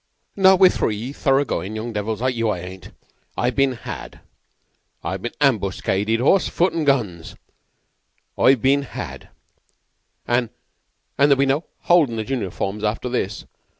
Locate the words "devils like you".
1.93-2.49